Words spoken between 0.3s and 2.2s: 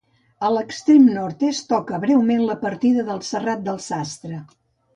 A l'extrem nord-est toca